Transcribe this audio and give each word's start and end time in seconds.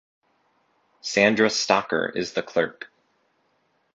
Sandra 1.01 1.49
Stocker 1.49 2.09
is 2.15 2.33
the 2.33 2.41
Clerk. 2.41 2.91